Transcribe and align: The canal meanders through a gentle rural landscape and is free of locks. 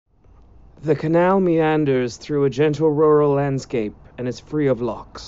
The 0.81 0.95
canal 0.95 1.39
meanders 1.39 2.17
through 2.17 2.45
a 2.45 2.49
gentle 2.49 2.89
rural 2.89 3.33
landscape 3.33 3.93
and 4.17 4.27
is 4.27 4.39
free 4.39 4.65
of 4.65 4.81
locks. 4.81 5.19